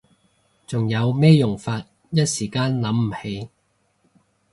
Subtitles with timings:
[0.65, 1.85] 仲有咩用法？
[2.09, 3.49] 一時間諗唔起